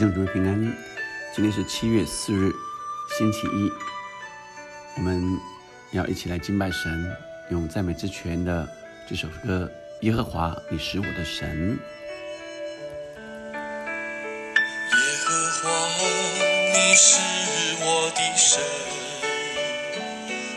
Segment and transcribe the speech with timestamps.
[0.00, 0.58] 兄姊妹平安，
[1.36, 2.50] 今天是七月四日，
[3.18, 3.70] 星期一，
[4.96, 5.38] 我们
[5.90, 7.14] 要一起来敬拜神，
[7.50, 8.66] 用赞美之泉的
[9.06, 9.70] 这首歌
[10.06, 11.78] 《耶和华，你是我的神》。
[13.52, 15.68] 耶和华，
[16.72, 17.20] 你是
[17.84, 18.58] 我的神，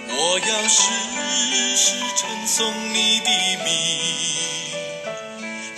[0.07, 0.89] 我要时
[1.75, 3.29] 时称颂你的
[3.65, 3.67] 名。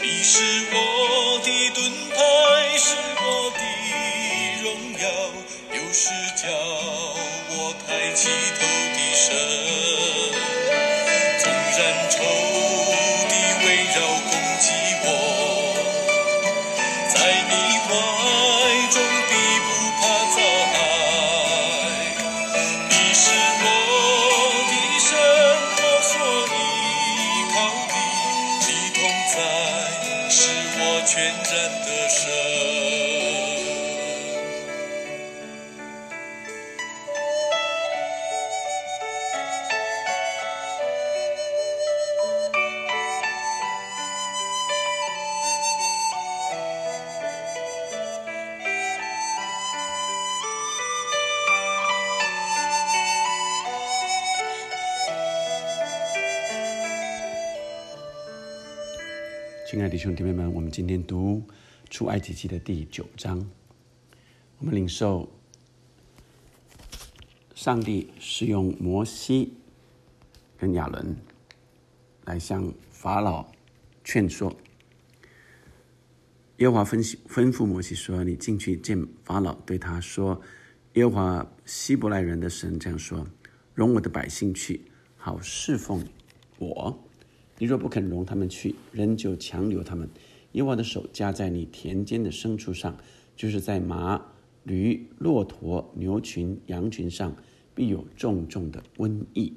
[0.04, 1.15] 你是我
[59.66, 61.42] 亲爱的兄姐妹们，我们今天读
[61.90, 63.50] 出埃及记的第九章，
[64.60, 65.28] 我们领受
[67.56, 69.54] 上帝是用摩西
[70.56, 71.18] 跟亚伦
[72.26, 73.52] 来向法老
[74.04, 74.56] 劝说。
[76.58, 80.40] 耶和华吩吩咐摩西说：“你进去见法老，对他说：
[80.94, 83.28] 耶和华希伯来人的神这样说：
[83.74, 84.86] 容我的百姓去，
[85.18, 86.08] 好侍奉
[86.60, 87.05] 我。
[87.58, 90.10] 你若不肯容他们去，仍旧强留他们。
[90.52, 92.98] 耶和华的手加在你田间的牲畜上，
[93.36, 94.26] 就是在马、
[94.64, 97.36] 驴、骆驼、牛群、羊群上，
[97.74, 99.54] 必有重重的瘟疫。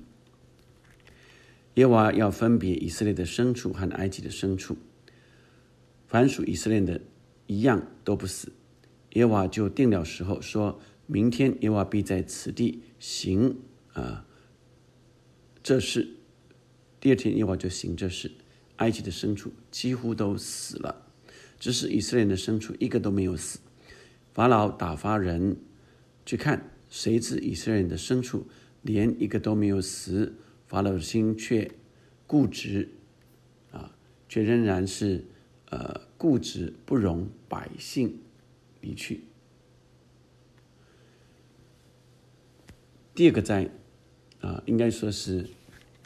[1.74, 4.76] 耶和华要分别以色列的牲畜和埃及的牲畜。”
[6.08, 7.00] 凡属以色列的，
[7.46, 8.52] 一样都不死。
[9.12, 13.58] 耶和华就定了时候，说明天耶和华必在此地行
[13.92, 14.26] 啊
[15.62, 16.17] 这事。
[17.00, 18.30] 第二天耶和华就行这事，
[18.76, 21.06] 埃及的牲畜几乎都死了，
[21.58, 23.60] 只是以色列的牲畜一个都没有死。
[24.32, 25.56] 法老打发人
[26.24, 28.46] 去看，谁知以色列人的牲畜
[28.82, 30.34] 连一个都没有死。
[30.66, 31.70] 法老的心却
[32.26, 32.88] 固执
[33.70, 33.94] 啊，
[34.28, 35.24] 却仍然是。
[35.70, 38.20] 呃，固执不容百姓
[38.80, 39.20] 离去。
[43.14, 43.68] 第二个灾
[44.40, 45.46] 啊，应该说是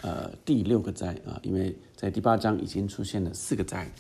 [0.03, 3.91] 呃第六个灾啊，因为在第八章已经出现了四个灾，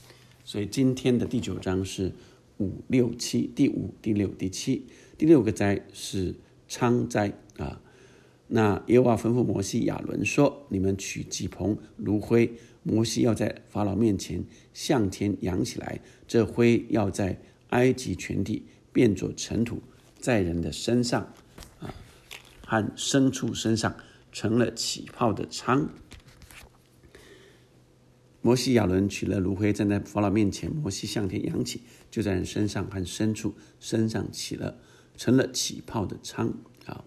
[0.44, 2.12] 所以今天的第九章是
[2.58, 4.84] 五六七，第五、第六、第七，
[5.16, 6.34] 第六个灾是
[6.68, 7.80] 昌灾啊。
[8.48, 12.52] 那耶和华吩咐摩西、亚伦说：“你们取几蓬炉灰。”
[12.84, 19.80] 摩西要在法老面前向天扬起来，这灰要在埃及全地变作尘土，
[20.18, 21.32] 在人的身上，
[21.78, 21.94] 啊，
[22.66, 23.96] 和牲畜身上
[24.32, 25.90] 成了起泡的疮。
[28.40, 34.78] 摩西亚伦取了炉灰，站在法老面前，摩西向天扬起，就在人身上和牲畜身上起了
[35.16, 36.52] 成了起泡的疮。
[36.84, 37.04] 好，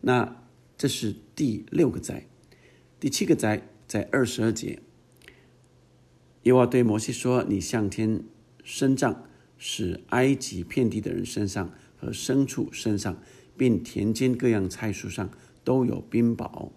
[0.00, 0.42] 那
[0.78, 2.26] 这是第六个灾，
[2.98, 4.80] 第七个灾在二十二节。
[6.44, 8.24] 耶和对摩西说：“你向天
[8.64, 9.24] 伸杖，
[9.58, 13.22] 使埃及遍地的人身上和牲畜身上，
[13.58, 15.28] 并田间各样菜蔬上
[15.64, 16.70] 都有冰雹。”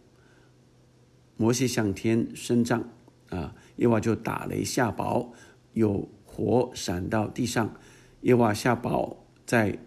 [1.36, 2.90] 摩西向天伸杖，
[3.30, 5.30] 啊，耶和华就打雷下雹，
[5.74, 7.76] 有火闪到地上。
[8.22, 9.80] 耶和华下雹在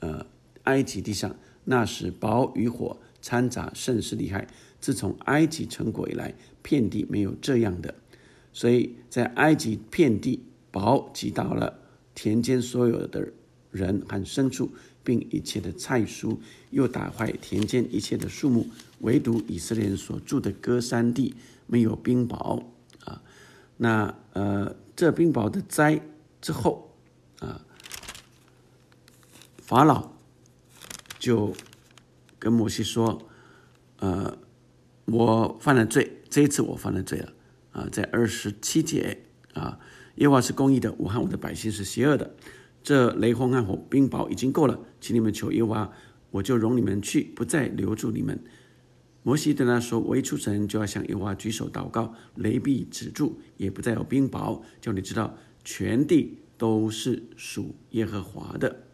[0.00, 0.26] 呃
[0.64, 4.48] 埃及地上，那时雹与火掺杂，甚是厉害。
[4.80, 7.94] 自从埃及成国以来，遍地没有这样的。
[8.52, 11.78] 所以在埃及遍地雹击倒了
[12.14, 13.32] 田间所有的
[13.70, 14.70] 人和牲畜，
[15.06, 16.36] 并一切的菜蔬，
[16.70, 18.66] 又打坏田间一切的树木，
[18.98, 21.36] 唯独以色列人所住的歌山地
[21.68, 22.64] 没有冰雹
[23.04, 23.22] 啊。
[23.76, 26.02] 那呃，这冰雹的灾
[26.40, 26.92] 之后
[27.38, 27.64] 啊，
[29.58, 30.10] 法老
[31.20, 31.54] 就
[32.40, 33.22] 跟摩西说
[34.00, 34.36] ：“呃，
[35.04, 37.32] 我犯了罪，这一次我犯了罪了。”
[37.70, 39.22] 啊，在二十七节
[39.52, 39.78] 啊，
[40.16, 42.34] 耶和华是公义的，我和我的百姓是邪恶的。
[42.86, 45.92] 这雷轰和火冰雹已经够了，请你们求耶和华，
[46.30, 48.38] 我就容你们去，不再留住你们。
[49.24, 58.84] 摩西对他说：“我一出城就要向耶和华举手祷告，雷必止住，也不再有冰雹，叫你知道全地都是属耶和华的。”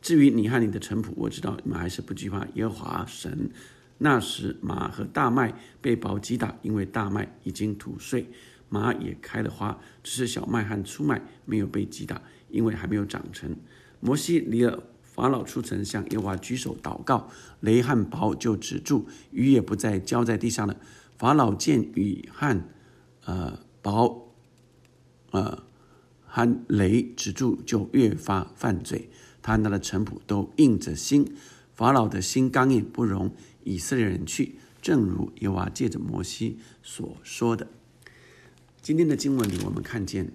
[0.00, 3.50] 至于你和你的臣仆，我知道你们还是不惧怕耶和华神。
[3.98, 8.26] 那时马和大麦被雹击打，因为大麦已经吐穗，
[8.70, 12.22] 马也开了花，只是小麦和粗麦没有被击打，
[12.52, 13.56] 因为还没有长成。
[13.98, 17.28] 摩西离了法老出城，向耶和华举手祷告，
[17.60, 20.76] 雷和雹就止住，雨也不再浇在地上了。
[21.18, 22.62] 法老见雨和
[23.24, 24.22] 呃雹
[25.30, 25.62] 呃
[26.24, 29.10] 和雷止住，就越发犯罪。
[29.40, 31.34] 他和他的臣仆都硬着心，
[31.74, 33.34] 法老的心刚硬，不容
[33.64, 37.68] 以色列人去，正如耶和华借着摩西所说的。
[38.80, 40.32] 今天的经文里，我们看见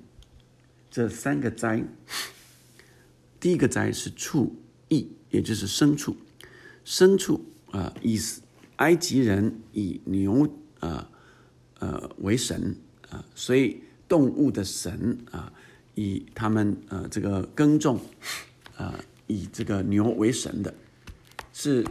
[0.97, 1.83] 这三个灾。
[3.39, 4.55] 第一个灾是畜
[4.89, 6.17] 疫，也就是牲畜。
[6.83, 8.19] 牲畜啊，以
[8.77, 10.49] 埃及人以牛
[10.79, 11.07] 啊
[11.77, 12.75] 呃为神
[13.11, 15.53] 啊，所以动物的神啊，
[15.93, 17.99] 以他们呃这个耕种
[18.75, 20.73] 啊，以这个牛为神的，
[21.53, 21.85] 是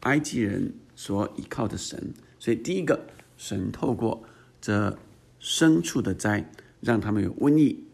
[0.00, 2.14] 埃及人所依靠的神。
[2.38, 3.06] 所以第一个
[3.36, 4.24] 神透过
[4.62, 4.98] 这
[5.42, 6.50] 牲畜的灾，
[6.80, 7.84] 让他们有瘟疫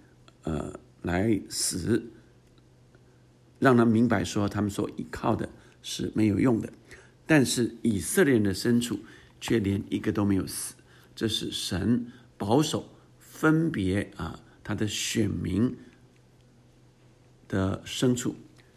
[0.42, 2.10] 呃来死。
[3.58, 5.48] 让他明白说，他们所依靠的
[5.82, 6.72] 是没有用的，
[7.26, 8.98] 但是以色列人的牲畜
[9.40, 10.74] 却连一个都没有死，
[11.14, 12.06] 这是神
[12.36, 12.88] 保守
[13.20, 15.76] 分别啊他的选民
[17.46, 18.34] 的牲畜。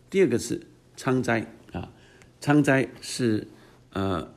[0.07, 0.61] 第二个是
[0.95, 1.91] 仓灾啊，
[2.39, 3.47] 仓灾是
[3.89, 4.35] 呃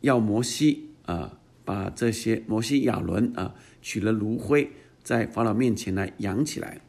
[0.00, 4.72] 要摩西啊把这些摩西亚伦啊取了炉灰
[5.02, 6.80] 在法老面前来扬起来，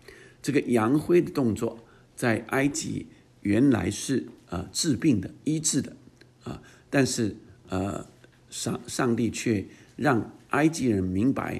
[0.41, 1.79] 这个扬灰的动作。
[2.15, 3.07] 在埃及
[3.41, 5.95] 原来是呃治病的、医治的
[6.43, 6.61] 啊，
[6.91, 7.35] 但是
[7.69, 8.05] 呃
[8.51, 9.65] 上上帝却
[9.95, 11.59] 让埃及人明白，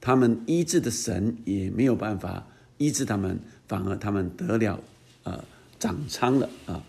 [0.00, 2.46] 他们医治的神也没有办法
[2.76, 4.80] 医治他们，反而他们得了
[5.24, 5.44] 呃
[5.80, 6.84] 长疮了啊，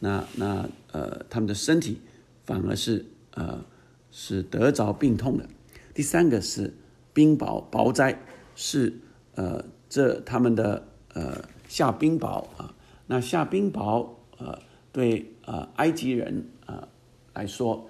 [0.00, 2.00] 那那呃他们的身体
[2.44, 3.62] 反而是呃
[4.10, 5.46] 是得着病痛的。
[5.92, 6.72] 第三个是
[7.12, 8.18] 冰雹雹灾，
[8.54, 9.00] 是
[9.34, 11.44] 呃这他们的呃。
[11.66, 12.72] 下冰雹啊，
[13.08, 14.06] 那下冰雹
[14.38, 14.56] 呃，
[14.92, 16.86] 对呃埃及人啊
[17.32, 17.88] 来说，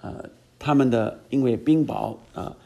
[0.00, 2.56] 呃他们的因为冰雹啊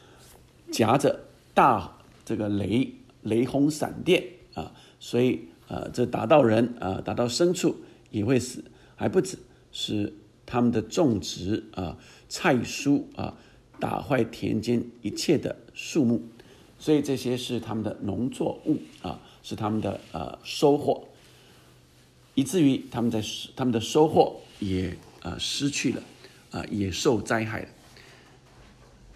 [0.70, 1.20] 夹着
[1.52, 4.24] 大这个雷雷轰闪电
[4.54, 7.76] 啊，所以呃这打到人啊打到牲畜
[8.10, 8.64] 也会死，
[8.96, 9.36] 还不止
[9.70, 10.14] 是
[10.46, 11.98] 他们的种植啊
[12.28, 13.36] 菜蔬啊
[13.78, 16.22] 打坏田间一切的树木，
[16.84, 19.18] 所以这些是他们的农作物啊。
[19.46, 21.06] 是他们的呃收获，
[22.34, 23.22] 以至于他们在
[23.54, 26.02] 他们的收获也呃失去了，
[26.50, 27.68] 啊也受灾害了。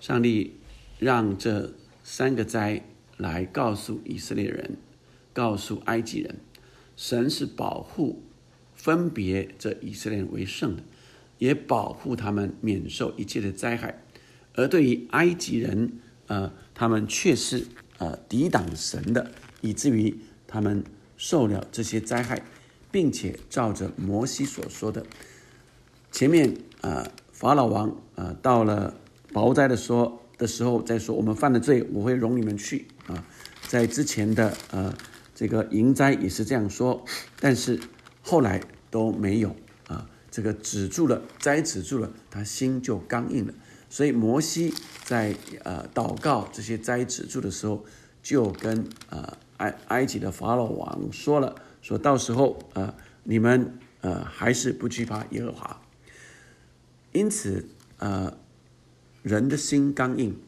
[0.00, 0.52] 上帝
[0.98, 1.72] 让这
[2.04, 2.84] 三个灾
[3.16, 4.76] 来告诉以色列人，
[5.32, 6.36] 告诉埃及人，
[6.94, 8.22] 神是保护
[8.74, 10.82] 分别这以色列人为圣的，
[11.38, 14.02] 也保护他们免受一切的灾害。
[14.52, 17.66] 而对于埃及人，呃，他们却是
[17.98, 19.32] 呃抵挡神的。
[19.60, 20.16] 以至于
[20.46, 20.84] 他们
[21.16, 22.40] 受了这些灾害，
[22.92, 25.04] 并且照着摩西所说的，
[26.12, 28.94] 前面啊法老王啊到了
[29.32, 33.26] 雹灾的说的时候再说，我们犯了罪，我会容你们去啊。
[33.66, 34.94] 在之前的呃
[35.34, 37.04] 这个营灾也是这样说，
[37.40, 37.80] 但是
[38.22, 39.56] 后来都没有
[39.88, 43.52] 啊，这个止住了灾止住了，他心就刚硬了。
[43.90, 44.72] 所以摩西
[45.04, 47.84] 在呃祷告这些灾止住的时候，
[48.22, 49.36] 就跟啊。
[49.58, 55.82] 埃埃及的法老王说了，说到时候啊，你们呃还是不惧怕耶和华。
[57.10, 57.66] 因此
[57.96, 58.38] 呃，
[59.24, 60.38] 人的心刚硬，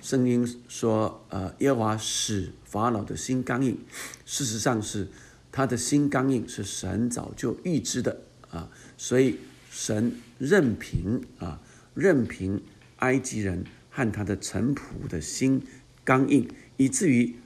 [0.00, 3.78] 圣经说呃耶和华使法老的心刚硬，
[4.26, 5.06] 事实上是
[5.52, 8.68] 他的心刚硬是神早就预知的啊，
[8.98, 9.38] 所以
[9.70, 11.60] 神任凭啊
[12.00, 12.62] 任凭
[12.96, 15.62] 埃及人和他的臣仆的心
[16.02, 17.36] 刚硬，以至于。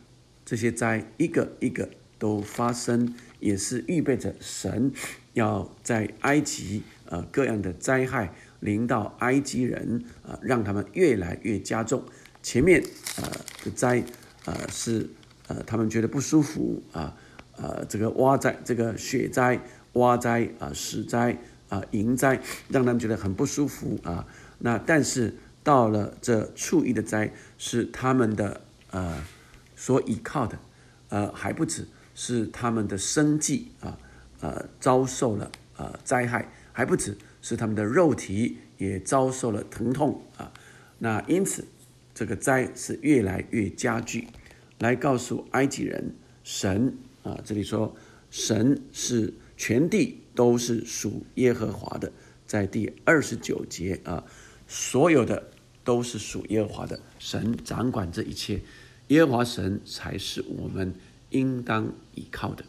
[0.47, 4.93] 这些灾一个一个都发生，也是预备着神
[5.33, 12.05] 要在埃及呃各样的灾害临到埃及人啊，让他们越来越加重。
[12.43, 12.85] 前面
[13.17, 13.31] 呃
[13.65, 14.05] 的灾
[14.45, 15.09] 呃是
[15.49, 17.17] 呃他们觉得不舒服啊
[17.57, 19.59] 呃这个挖灾这个雪灾
[19.95, 21.39] 挖灾啊石灾
[21.71, 24.27] 啊营灾让他们觉得很不舒服啊。
[24.59, 29.23] 那但是到了这畜疫的灾是他们的呃。
[29.77, 30.59] 所依靠的，
[31.09, 33.99] 呃，还不止是他们的生计啊，
[34.41, 40.51] 呃，遭受了呃灾害，还不止是他们的肉体也遭受了疼痛啊。
[41.01, 41.67] 那因此，
[42.15, 44.29] 这个灾是越来越加剧，
[44.79, 47.95] 来告诉埃及人，神啊，这里说
[48.31, 52.11] 神是全地都是属耶和华的。
[52.47, 54.25] 在第二十九节啊，
[54.75, 55.51] 所有的
[55.85, 58.61] 都是属耶和华的，神掌管这一切，
[59.07, 60.93] 耶和华神才是我们
[61.31, 62.65] 应当依靠的。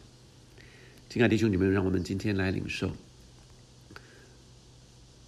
[1.08, 2.92] 亲爱的弟兄姐妹，让我们今天来领受。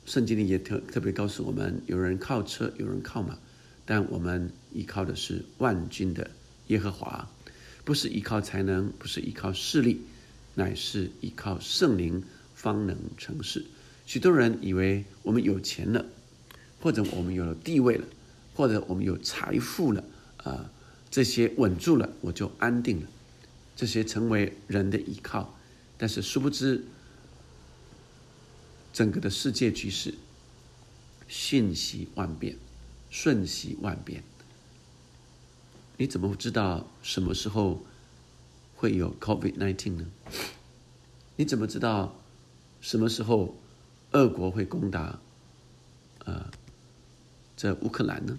[0.06, 3.36] 圣经里也特特别告诉我们，有人靠车，有人靠马，
[3.84, 6.30] 但我们依靠的是万军的
[6.68, 7.28] 耶和华，
[7.84, 10.02] 不是依靠才能，不是依靠势力，
[10.54, 12.22] 乃是依靠圣灵
[12.54, 13.64] 方能成事。
[14.06, 16.06] 许多人以为我们有钱了，
[16.80, 18.06] 或者我们有了地位了，
[18.54, 20.04] 或者我们有财富了，
[20.38, 20.70] 啊，
[21.10, 23.08] 这些稳住了，我就安定了，
[23.76, 25.54] 这些成为人的依靠。
[25.96, 26.84] 但是殊不知，
[28.92, 30.14] 整个的世界局势
[31.26, 32.56] 瞬息万变，
[33.10, 34.22] 瞬息万变。
[35.96, 37.84] 你怎么知道什么时候
[38.76, 40.06] 会有 COVID-19 呢？
[41.34, 42.16] 你怎么知道
[42.80, 43.56] 什么时候
[44.12, 45.18] 俄国会攻打
[46.24, 46.48] 呃
[47.58, 48.38] 在乌克兰呢？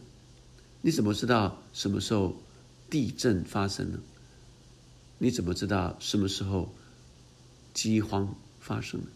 [0.81, 2.41] 你怎么知道什么时候
[2.89, 3.99] 地震发生呢？
[5.17, 6.73] 你怎么知道什么时候
[7.73, 9.07] 饥荒发生呢？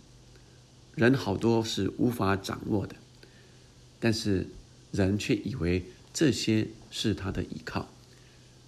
[0.96, 2.98] 人好多是无法掌握的，
[4.02, 4.46] 但是
[4.92, 7.88] 人却以为这些是他的依靠，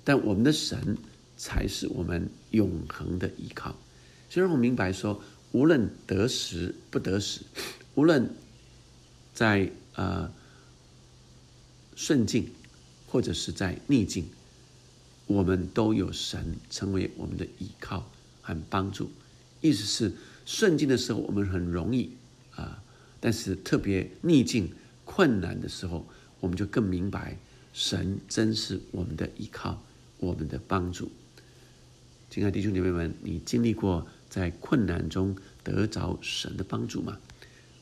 [0.06, 0.98] 但我们的神
[1.36, 3.76] 才是我们永恒的依靠。
[4.30, 7.42] 所以我明白说，无论得时不得时，
[7.96, 8.34] 无论
[9.34, 10.32] 在呃
[11.96, 12.50] 顺境
[13.08, 14.26] 或者是在逆境，
[15.28, 18.10] 我们都有神成为我们的依靠
[18.42, 19.10] 和帮助。
[19.62, 20.14] 意思是。
[20.48, 22.12] 顺境的时候，我们很容易
[22.56, 22.80] 啊；
[23.20, 24.72] 但是特别逆境、
[25.04, 26.06] 困难的时候，
[26.40, 27.36] 我们就更明白，
[27.74, 29.82] 神真是我们的依靠，
[30.20, 31.10] 我们的帮助。
[32.30, 37.18] 亲爱的弟兄姐妹们，你经历过在困难中得着神的帮助吗？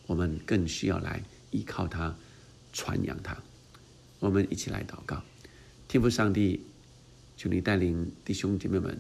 [0.08, 2.16] 我们更需要来依靠他，
[2.72, 3.38] 传扬他。
[4.24, 5.22] 我们一起来祷告，
[5.90, 6.62] 天父上帝，
[7.36, 8.98] 求你带领弟兄姐妹们，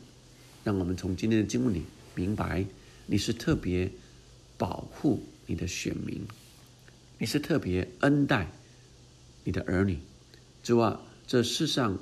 [0.65, 2.65] 让我们从今天的经文里明白。
[3.06, 3.89] 你是特别
[4.58, 6.24] 保护你的选民，
[7.20, 8.51] 你是特别恩待
[9.46, 9.98] 你的儿女。
[10.62, 11.98] 主啊，这世上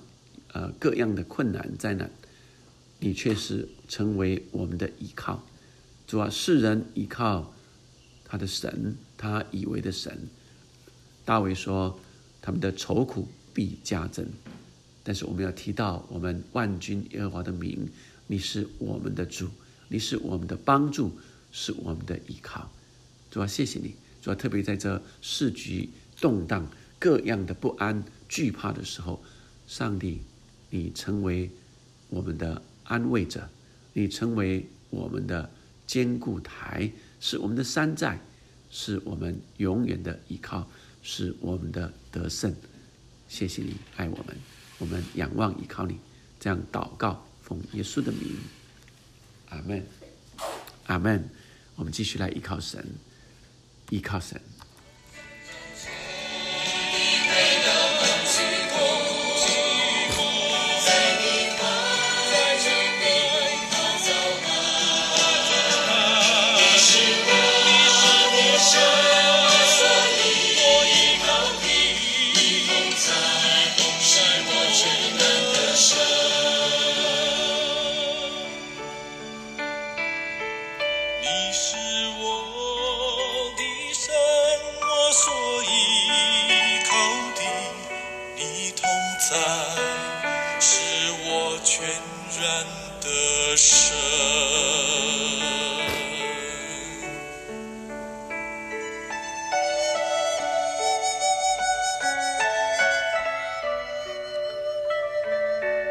[0.54, 2.10] 呃各样的困难灾难，
[3.00, 5.46] 你却是成为我们的依靠。
[6.08, 7.54] 主啊，世人依靠
[8.26, 10.28] 他的神，他以为的神。
[11.24, 12.00] 大卫说，
[12.42, 14.26] 他们的愁苦必加增。
[15.04, 17.88] 但是我们要提到我们万军耶和华的名，
[18.28, 19.48] 你是我们的主。
[19.94, 21.12] 你是我们的帮助，
[21.52, 22.72] 是我们的依靠。
[23.30, 25.90] 主要谢谢你，主要特别在这市局
[26.22, 26.66] 动荡、
[26.98, 29.22] 各样的不安、惧怕的时候，
[29.68, 30.22] 上帝，
[30.70, 31.50] 你成为
[32.08, 33.50] 我们的安慰者，
[33.92, 35.52] 你成为我们的
[35.86, 38.18] 坚固台，是我们的山寨，
[38.70, 40.66] 是我们永远的依靠，
[41.02, 42.56] 是我们的得胜。
[43.28, 44.38] 谢谢你爱我们，
[44.78, 45.98] 我们仰望依靠你，
[46.40, 48.38] 这样祷告，奉耶稣的名。
[49.50, 49.86] 阿门，
[50.86, 51.30] 阿门。
[51.76, 52.86] 我们继续来依靠神，
[53.90, 54.40] 依靠神
[91.64, 92.66] 全然
[93.02, 93.96] 的神。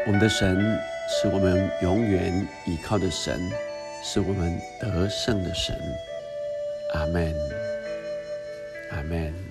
[0.07, 0.57] 我们的神
[1.07, 3.49] 是我们永远依靠的神，
[4.03, 5.73] 是我们得胜的神。
[6.93, 7.33] 阿门，
[8.91, 9.50] 阿门。